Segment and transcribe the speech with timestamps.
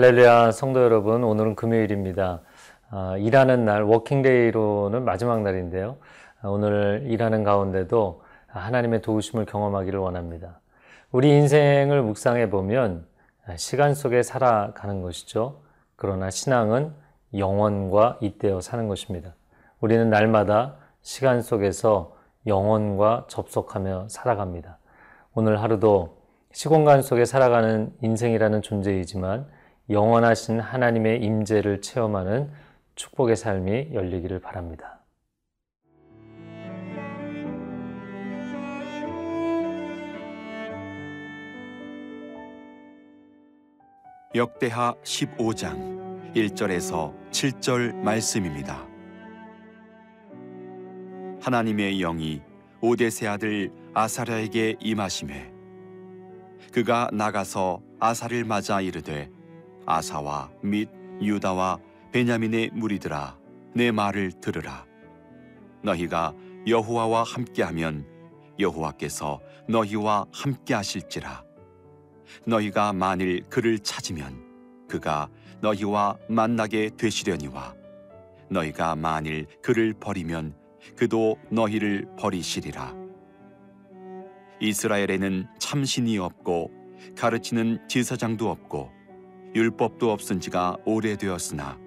[0.00, 2.40] 할렐루야 성도 여러분 오늘은 금요일입니다.
[2.88, 5.98] 아, 일하는 날 워킹데이로는 마지막 날인데요.
[6.40, 10.58] 아, 오늘 일하는 가운데도 하나님의 도우심을 경험하기를 원합니다.
[11.12, 13.04] 우리 인생을 묵상해 보면
[13.56, 15.60] 시간 속에 살아가는 것이죠.
[15.96, 16.94] 그러나 신앙은
[17.36, 19.34] 영원과 잇대어 사는 것입니다.
[19.80, 24.78] 우리는 날마다 시간 속에서 영원과 접속하며 살아갑니다.
[25.34, 26.16] 오늘 하루도
[26.52, 29.59] 시공간 속에 살아가는 인생이라는 존재이지만
[29.90, 32.48] 영원하신 하나님의 임재를 체험하는
[32.94, 35.00] 축복의 삶이 열리기를 바랍니다.
[44.36, 48.86] 역대하 15장 1절에서 7절 말씀입니다.
[51.42, 52.42] 하나님의 영이
[52.80, 55.52] 오데세 아들 아사랴에게 임하심에
[56.72, 59.39] 그가 나가서 아사를 맞아 이르되
[59.90, 60.88] 아사와 및
[61.20, 61.78] 유다와
[62.12, 63.36] 베냐민의 무리들아
[63.74, 64.86] 내 말을 들으라.
[65.82, 66.32] 너희가
[66.66, 68.06] 여호와와 함께하면
[68.58, 71.44] 여호와께서 너희와 함께하실지라.
[72.46, 74.44] 너희가 만일 그를 찾으면
[74.88, 75.28] 그가
[75.60, 77.74] 너희와 만나게 되시려니와.
[78.48, 80.54] 너희가 만일 그를 버리면
[80.96, 82.94] 그도 너희를 버리시리라.
[84.60, 86.70] 이스라엘에는 참신이 없고
[87.16, 88.99] 가르치는 지사장도 없고
[89.54, 91.78] 율법도 없은 지가 오래되었으나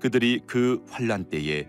[0.00, 1.66] 그들이 그 환란 때에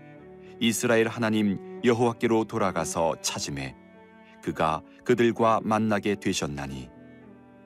[0.60, 3.74] 이스라엘 하나님 여호와께로 돌아가서 찾음에
[4.42, 6.90] 그가 그들과 만나게 되셨나니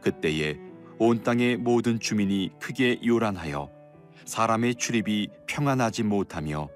[0.01, 0.59] 그때에
[0.99, 3.71] 온 땅의 모든 주민이 크게 요란하여
[4.25, 6.69] 사람의 출입이 평안하지 못하며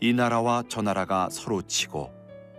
[0.00, 2.10] 이 나라와 저 나라가 서로 치고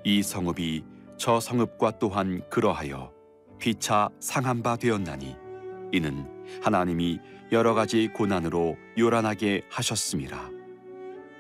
[0.04, 0.84] 이 성읍이
[1.18, 3.12] 저 성읍과 또한 그러하여
[3.60, 5.47] 피차 상한 바 되었나니
[5.92, 6.26] 이는
[6.62, 7.20] 하나님이
[7.52, 10.50] 여러 가지 고난으로 요란하게 하셨습니다.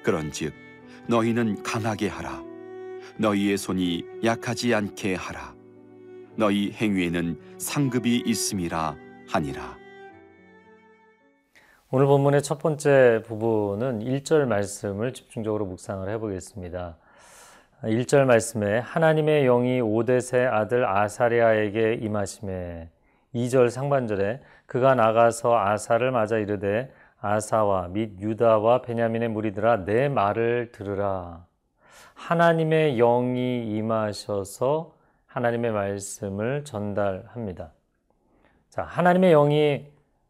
[0.03, 0.53] 그런즉
[1.07, 2.43] 너희는 강하게 하라.
[3.17, 5.55] 너희의 손이 약하지 않게 하라.
[6.35, 8.95] 너희 행위에는 상급이 있음이라
[9.29, 9.77] 하니라.
[11.89, 16.97] 오늘 본문의 첫 번째 부분은 1절 말씀을 집중적으로 묵상을 해보겠습니다.
[17.83, 22.89] 1절 말씀에 하나님의 영이 오데세 아들 아사리아에게 임하심에
[23.35, 31.45] 2절 상반절에 그가 나가서 아사를 맞아 이르되 아사와 및 유다와 베냐민의 무리들아 내 말을 들으라.
[32.13, 34.93] 하나님의 영이 임하셔서
[35.25, 37.71] 하나님의 말씀을 전달합니다.
[38.69, 39.87] 자, 하나님의 영이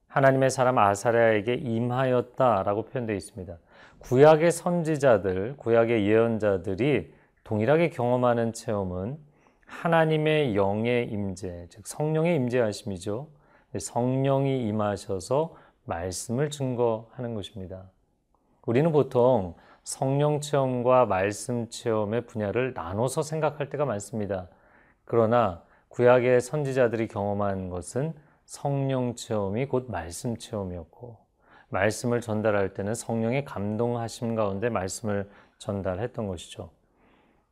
[0.07, 3.57] 하나님의 사람 아사랴에게 임하였다라고 표현되어 있습니다.
[3.99, 9.17] 구약의 선지자들, 구약의 예언자들이 동일하게 경험하는 체험은
[9.67, 13.27] 하나님의 영의 임재, 즉 성령의 임재하심이죠.
[13.77, 15.55] 성령이 임하셔서
[15.85, 17.91] 말씀을 증거하는 것입니다.
[18.65, 24.49] 우리는 보통 성령 체험과 말씀 체험의 분야를 나눠서 생각할 때가 많습니다.
[25.05, 28.13] 그러나 구약의 선지자들이 경험한 것은
[28.45, 31.17] 성령 체험이 곧 말씀 체험이었고
[31.69, 36.69] 말씀을 전달할 때는 성령의 감동하심 가운데 말씀을 전달했던 것이죠.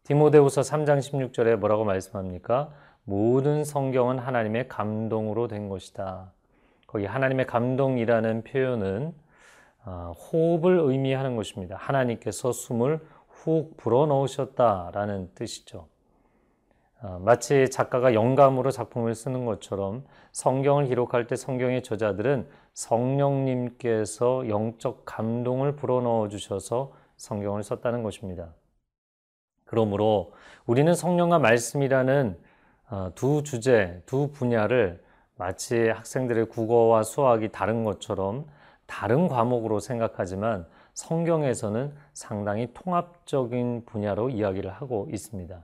[0.06, 2.70] 디모데후서 3장 16절에 뭐라고 말씀합니까?
[3.06, 6.32] 모든 성경은 하나님의 감동으로 된 것이다.
[6.86, 9.14] 거기 하나님의 감동이라는 표현은
[9.86, 11.76] 어, 호흡을 의미하는 것입니다.
[11.78, 13.00] 하나님께서 숨을
[13.30, 15.88] 훅 불어 넣으셨다라는 뜻이죠.
[17.02, 25.76] 어, 마치 작가가 영감으로 작품을 쓰는 것처럼 성경을 기록할 때 성경의 저자들은 성령님께서 영적 감동을
[25.76, 28.54] 불어넣어 주셔서 성경을 썼다는 것입니다.
[29.66, 30.34] 그러므로
[30.66, 32.38] 우리는 성령과 말씀이라는
[32.90, 35.04] 어, 두 주제, 두 분야를
[35.36, 38.46] 마치 학생들의 국어와 수학이 다른 것처럼
[38.86, 45.62] 다른 과목으로 생각하지만 성경에서는 상당히 통합적인 분야로 이야기를 하고 있습니다.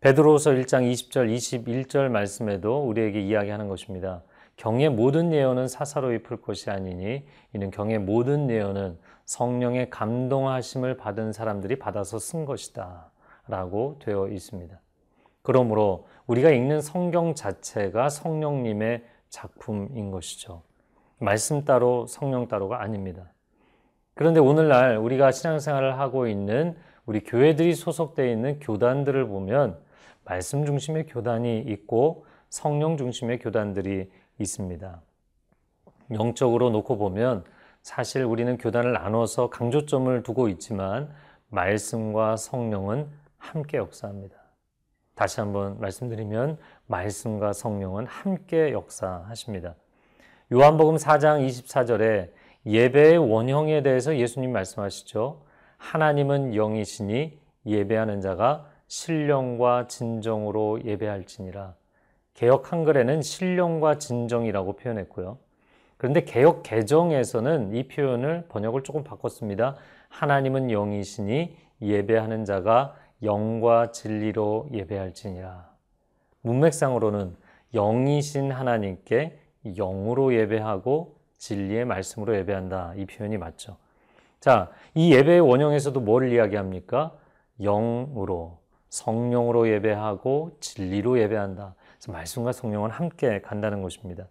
[0.00, 4.22] 베드로서 1장 20절, 21절 말씀에도 우리에게 이야기하는 것입니다.
[4.60, 7.24] 경의 모든 예언은 사사로이 풀 것이 아니니
[7.54, 13.10] 이는 경의 모든 예언은 성령의 감동하심을 받은 사람들이 받아서 쓴 것이다.
[13.48, 14.78] 라고 되어 있습니다.
[15.40, 20.60] 그러므로 우리가 읽는 성경 자체가 성령님의 작품인 것이죠.
[21.18, 23.32] 말씀 따로 성령 따로가 아닙니다.
[24.12, 26.76] 그런데 오늘날 우리가 신앙생활을 하고 있는
[27.06, 29.78] 우리 교회들이 소속되어 있는 교단들을 보면
[30.22, 34.10] 말씀 중심의 교단이 있고 성령 중심의 교단들이
[34.40, 35.00] 있습니다.
[36.12, 37.44] 영적으로 놓고 보면
[37.82, 41.12] 사실 우리는 교단을 나눠서 강조점을 두고 있지만
[41.48, 43.08] 말씀과 성령은
[43.38, 44.36] 함께 역사합니다.
[45.14, 49.74] 다시 한번 말씀드리면 말씀과 성령은 함께 역사하십니다.
[50.52, 52.30] 요한복음 4장 24절에
[52.66, 55.42] 예배의 원형에 대해서 예수님 말씀하시죠.
[55.78, 61.74] 하나님은 영이시니 예배하는 자가 신령과 진정으로 예배할지니라.
[62.40, 65.36] 개혁 한글에는 신령과 진정이라고 표현했고요.
[65.98, 69.76] 그런데 개혁 개정에서는 이 표현을 번역을 조금 바꿨습니다.
[70.08, 75.68] 하나님은 영이시니 예배하는 자가 영과 진리로 예배할지니라.
[76.40, 77.36] 문맥상으로는
[77.74, 79.38] 영이신 하나님께
[79.76, 82.94] 영으로 예배하고 진리의 말씀으로 예배한다.
[82.96, 83.76] 이 표현이 맞죠.
[84.40, 87.12] 자, 이 예배의 원형에서도 뭘 이야기합니까?
[87.60, 88.56] 영으로,
[88.88, 91.74] 성령으로 예배하고 진리로 예배한다.
[92.00, 94.26] 그래서 말씀과 성령은 함께 간다는 것입니다.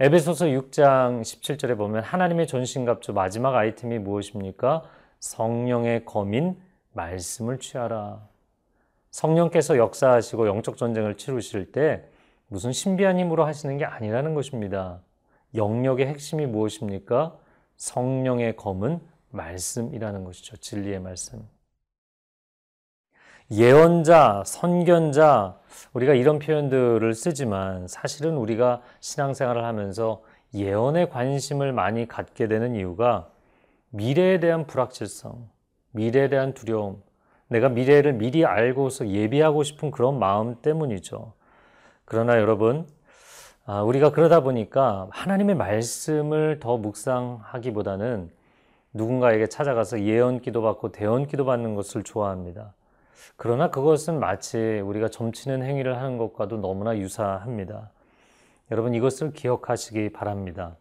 [0.00, 4.82] 에베소서 6장 17절에 보면 하나님의 전신갑주 마지막 아이템이 무엇입니까?
[5.20, 6.60] 성령의 검인
[6.92, 8.26] 말씀을 취하라.
[9.12, 12.02] 성령께서 역사하시고 영적 전쟁을 치르실 때
[12.48, 15.00] 무슨 신비한 힘으로 하시는 게 아니라는 것입니다.
[15.54, 17.38] 영역의 핵심이 무엇입니까?
[17.76, 19.00] 성령의 검은
[19.30, 20.56] 말씀이라는 것이죠.
[20.56, 21.53] 진리의 말씀.
[23.50, 25.58] 예언자, 선견자,
[25.92, 30.22] 우리가 이런 표현들을 쓰지만 사실은 우리가 신앙생활을 하면서
[30.54, 33.28] 예언에 관심을 많이 갖게 되는 이유가
[33.90, 35.48] 미래에 대한 불확실성,
[35.90, 37.02] 미래에 대한 두려움,
[37.48, 41.34] 내가 미래를 미리 알고서 예비하고 싶은 그런 마음 때문이죠.
[42.06, 42.86] 그러나 여러분,
[43.66, 48.30] 아, 우리가 그러다 보니까 하나님의 말씀을 더 묵상하기보다는
[48.94, 52.72] 누군가에게 찾아가서 예언 기도 받고 대언 기도 받는 것을 좋아합니다.
[53.36, 57.90] 그러나 그것은 마치 우리가 점치는 행위를 하는 것과도 너무나 유사합니다.
[58.70, 60.76] 여러분 이것을 기억하시기 바랍니다.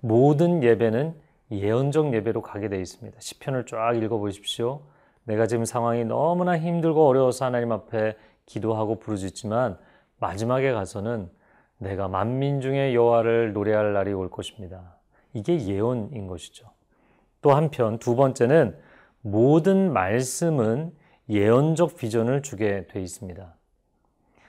[0.00, 1.14] 모든 예배는
[1.50, 3.18] 예언적 예배로 가게 되어 있습니다.
[3.20, 4.80] 시편을 쫙 읽어 보십시오.
[5.24, 8.16] 내가 지금 상황이 너무나 힘들고 어려워서 하나님 앞에
[8.46, 9.78] 기도하고 부르짖지만
[10.18, 11.28] 마지막에 가서는
[11.78, 14.96] 내가 만민 중에 여호와를 노래할 날이 올 것입니다.
[15.32, 16.68] 이게 예언인 것이죠.
[17.42, 18.76] 또 한편 두 번째는
[19.22, 20.92] 모든 말씀은
[21.30, 23.54] 예언적 비전을 주게 돼 있습니다.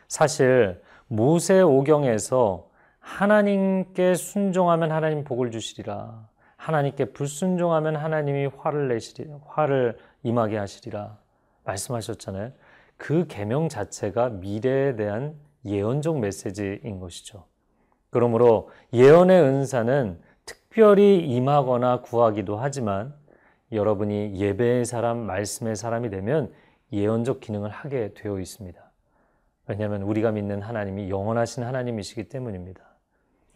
[0.08, 2.70] 사실 모세 오경에서
[3.00, 6.32] 하나님께 순종하면 하나님 복을 주시리라.
[6.62, 11.18] 하나님께 불순종하면 하나님이 화를 내시리 화를 임하게 하시리라
[11.64, 12.52] 말씀하셨잖아요.
[12.98, 15.34] 그 계명 자체가 미래에 대한
[15.66, 17.46] 예언적 메시지인 것이죠.
[18.12, 23.16] 그러므로 예언의 은사는 특별히 임하거나 구하기도 하지만
[23.72, 26.54] 여러분이 예배의 사람, 말씀의 사람이 되면
[26.92, 28.92] 예언적 기능을 하게 되어 있습니다.
[29.68, 32.82] 왜냐하면 우리가 믿는 하나님이 영원하신 하나님이시기 때문입니다.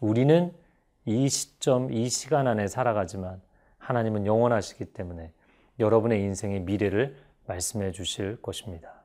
[0.00, 0.52] 우리는
[1.04, 3.40] 이 시점, 이 시간 안에 살아가지만
[3.78, 5.32] 하나님은 영원하시기 때문에
[5.78, 7.16] 여러분의 인생의 미래를
[7.46, 8.95] 말씀해 주실 것입니다.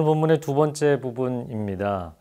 [0.00, 2.14] 오늘 본문의 두 번째 부분입니다.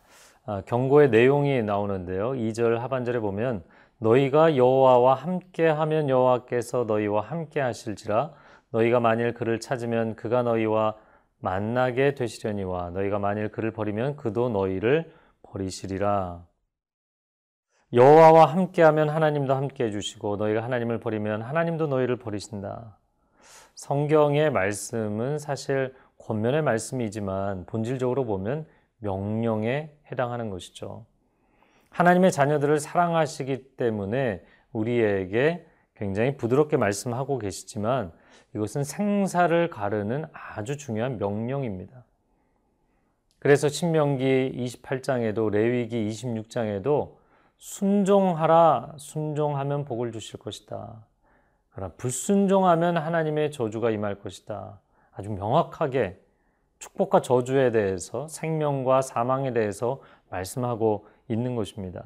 [0.46, 2.31] 아, 경고의 내용이 나오는데요.
[2.31, 3.64] 2절 하반절에 보면
[4.00, 8.33] 너희가 여호와와 함께하면 여호와께서 너희와 함께 하실지라
[8.71, 10.95] 너희가 만일 그를 찾으면 그가 너희와
[11.40, 16.44] 만나게 되시려니와 너희가 만일 그를 버리면 그도 너희를 버리시리라.
[17.94, 22.98] 여호와와 함께하면 하나님도 함께 해 주시고 너희가 하나님을 버리면 하나님도 너희를 버리신다.
[23.76, 25.95] 성경의 말씀은 사실
[26.30, 28.68] 권면의 말씀이지만 본질적으로 보면
[29.00, 31.07] 명령에 해당하는 것이죠.
[31.90, 38.12] 하나님의 자녀들을 사랑하시기 때문에 우리에게 굉장히 부드럽게 말씀하고 계시지만
[38.54, 42.06] 이것은 생사를 가르는 아주 중요한 명령입니다.
[43.40, 47.16] 그래서 신명기 28장에도 레위기 26장에도
[47.57, 51.07] 순종하라 순종하면 복을 주실 것이다.
[51.71, 54.80] 그러나 불순종하면 하나님의 저주가 임할 것이다.
[55.19, 56.18] 아주 명확하게
[56.80, 59.99] 축복과 저주에 대해서 생명과 사망에 대해서
[60.30, 62.06] 말씀하고 있는 것입니다.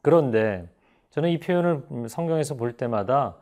[0.00, 0.68] 그런데
[1.10, 3.36] 저는 이 표현을 성경에서 볼 때마다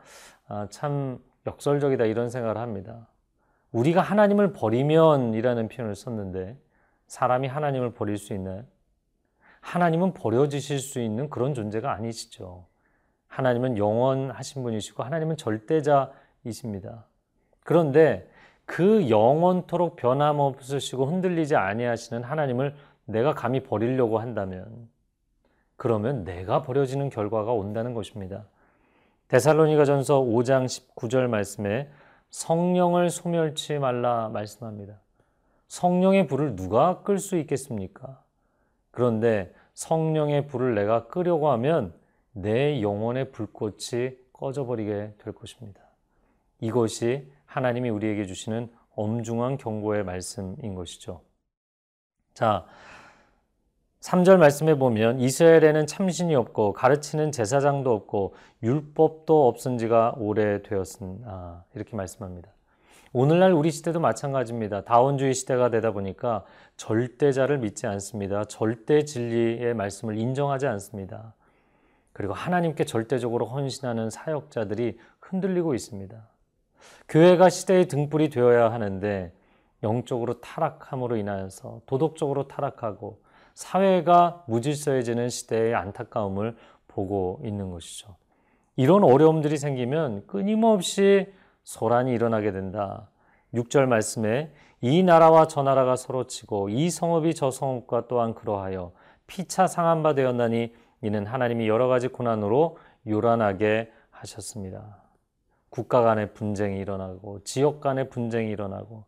[0.49, 3.09] 아, 참 역설적이다 이런 생각을 합니다.
[3.73, 6.57] 우리가 하나님을 버리면이라는 표현을 썼는데
[7.07, 8.65] 사람이 하나님을 버릴 수 있나요?
[9.61, 12.65] 하나님은 버려지실 수 있는 그런 존재가 아니시죠.
[13.27, 17.05] 하나님은 영원하신 분이시고 하나님은 절대자이십니다.
[17.65, 18.30] 그런데
[18.71, 24.89] 그 영원토록 변함없으시고 흔들리지 아니하시는 하나님을 내가 감히 버리려고 한다면
[25.75, 28.45] 그러면 내가 버려지는 결과가 온다는 것입니다.
[29.27, 31.91] 데살로니가전서 5장 19절 말씀에
[32.31, 35.01] 성령을 소멸치 말라 말씀합니다.
[35.67, 38.23] 성령의 불을 누가 끌 수 있겠습니까?
[38.93, 41.93] 그런데 성령의 불을 내가 끄려고 하면
[42.31, 45.81] 내 영혼의 불꽃이 꺼져버리게 될 것입니다.
[46.61, 51.23] 이것이 하나님이 우리에게 주시는 엄중한 경고의 말씀인 것이죠.
[52.33, 52.65] 자,
[54.01, 62.51] 3절 말씀에 보면 이스라엘에는 참신이 없고 가르치는 제사장도 없고 율법도 없은 지가 오래되었으나 이렇게 말씀합니다.
[63.13, 64.85] 오늘날 우리 시대도 마찬가지입니다.
[64.85, 66.45] 다원주의 시대가 되다 보니까
[66.77, 68.45] 절대자를 믿지 않습니다.
[68.45, 71.35] 절대 진리의 말씀을 인정하지 않습니다.
[72.13, 76.29] 그리고 하나님께 절대적으로 헌신하는 사역자들이 흔들리고 있습니다.
[77.09, 79.33] 교회가 시대의 등불이 되어야 하는데
[79.83, 83.21] 영적으로 타락함으로 인하여서 도덕적으로 타락하고
[83.55, 86.57] 사회가 무질서해지는 시대의 안타까움을
[86.89, 88.17] 보고 있는 것이죠.
[88.77, 91.33] 이런 어려움들이 생기면 끊임없이
[91.65, 93.09] 소란이 일어나게 된다.
[93.55, 98.93] 6절 말씀에 이 나라와 저 나라가 서로 치고 이 성읍이 저 성읍과 또한 그러하여
[99.27, 105.10] 피차 상한 바 되었나니 이는 하나님이 여러 가지 고난으로 요란하게 하셨습니다.
[105.71, 109.05] 국가 간의 분쟁이 일어나고 지역 간의 분쟁이 일어나고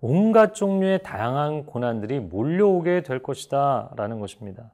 [0.00, 4.72] 온갖 종류의 다양한 고난들이 몰려오게 될 것이다 라는 것입니다.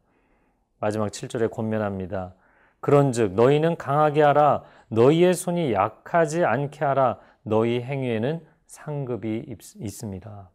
[0.80, 2.35] 마지막 7절에 권면합니다.
[2.80, 10.50] 그런즉 너희는 강하게 하라 너희의 손이 약하지 않게 하라 너희 행위에는 상급이 있습니다.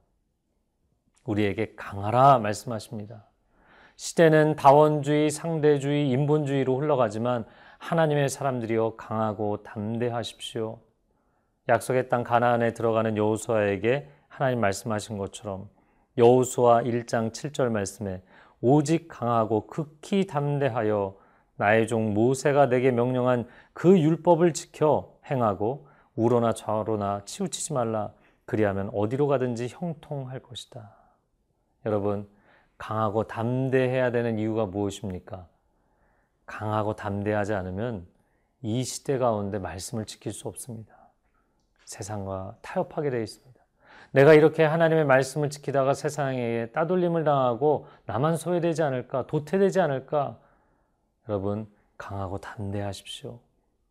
[1.26, 3.26] 우리에게 강하라 말씀하십니다.
[3.96, 7.46] 시대는 다원주의, 상대주의, 인본주의로 흘러가지만
[7.84, 10.80] 하나님의 사람들이여 강하고 담대하십시오.
[11.68, 15.68] 약속의 땅 가나안에 들어가는 여호수아에게 하나님 말씀하신 것처럼
[16.18, 18.22] 여호수아 1장 7절 말씀에
[18.62, 21.18] 오직 강하고 극히 담대하여
[21.58, 28.14] 나의 종 모세가 내게 명령한 그 율법을 지켜 행하고 우로나 좌로나 치우치지 말라
[28.46, 30.96] 그리하면 어디로 가든지 형통할 것이다.
[31.86, 32.30] 여러분
[32.78, 35.53] 강하고 담대해야 되는 이유가 무엇입니까?
[36.46, 38.06] 강하고 담대하지 않으면
[38.62, 40.94] 이 시대 가운데 말씀을 지킬 수 없습니다.
[41.86, 43.54] 세상과 타협하게 되어 있습니다.
[44.12, 50.40] 내가 이렇게 하나님의 말씀을 지키다가 세상에 따돌림을 당하고 나만 소외되지 않을까, 도태되지 않을까?
[51.28, 53.40] 여러분, 강하고 담대하십시오.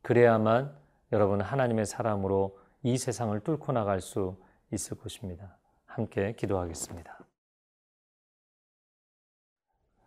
[0.02, 0.72] 그래야만
[1.12, 4.36] 여러분 하나님의 사람으로 이 세상을 뚫고 나갈 수
[4.72, 5.56] 있을 것입니다.
[5.86, 7.21] 함께 기도하겠습니다.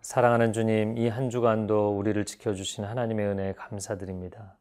[0.06, 4.56] 사랑하는 주님, 이 한 주간도 우리를 지켜주신 하나님의 은혜에 감사드립니다.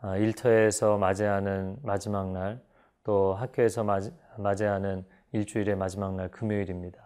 [0.00, 2.60] 아, 일터에서 맞이하는 마지막 날,
[3.02, 3.84] 또 학교에서
[4.36, 7.02] 맞이하는 일주일의 마지막 날 금요일입니다.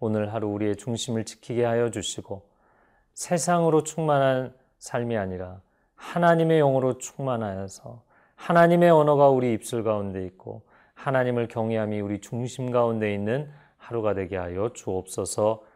[0.00, 2.48] 오늘 하루 우리의 중심을 지키게 하여 주시고
[3.12, 5.60] 세상으로 충만한 삶이 아니라
[5.96, 8.02] 하나님의 영으로 충만하여서
[8.36, 10.62] 하나님의 언어가 우리 입술 가운데 있고
[10.94, 15.75] 하나님을 경외함이 우리 중심 가운데 있는 하루가 되게 하여 주옵소서